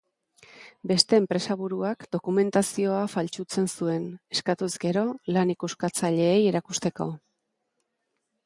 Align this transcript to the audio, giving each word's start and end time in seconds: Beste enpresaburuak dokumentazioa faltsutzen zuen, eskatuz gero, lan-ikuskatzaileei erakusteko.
Beste 0.91 1.17
enpresaburuak 1.23 2.07
dokumentazioa 2.15 3.03
faltsutzen 3.15 3.69
zuen, 3.75 4.09
eskatuz 4.37 4.71
gero, 4.87 5.05
lan-ikuskatzaileei 5.37 6.43
erakusteko. 6.55 7.09